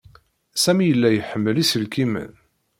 [0.63, 2.31] Sami yella iḥemmel iselkimen.